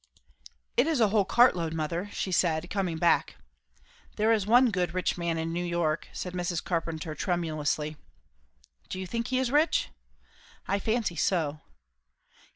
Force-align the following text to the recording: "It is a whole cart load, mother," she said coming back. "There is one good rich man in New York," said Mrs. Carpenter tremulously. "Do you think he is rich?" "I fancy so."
"It 0.77 0.87
is 0.87 0.99
a 0.99 1.09
whole 1.09 1.25
cart 1.25 1.55
load, 1.55 1.75
mother," 1.75 2.09
she 2.11 2.31
said 2.31 2.71
coming 2.71 2.97
back. 2.97 3.35
"There 4.15 4.33
is 4.33 4.47
one 4.47 4.71
good 4.71 4.95
rich 4.95 5.15
man 5.15 5.37
in 5.37 5.53
New 5.53 5.63
York," 5.63 6.07
said 6.11 6.33
Mrs. 6.33 6.63
Carpenter 6.63 7.13
tremulously. 7.13 7.97
"Do 8.89 8.99
you 8.99 9.05
think 9.05 9.27
he 9.27 9.37
is 9.37 9.51
rich?" 9.51 9.89
"I 10.67 10.79
fancy 10.79 11.17
so." 11.17 11.59